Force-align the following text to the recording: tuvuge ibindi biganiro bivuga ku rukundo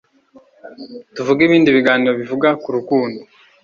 tuvuge 1.15 1.41
ibindi 1.47 1.69
biganiro 1.77 2.13
bivuga 2.21 2.49
ku 2.61 2.69
rukundo 2.77 3.19